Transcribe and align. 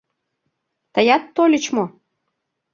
Тыят 0.93 1.23
тольыч 1.35 1.65
мо? 1.75 1.85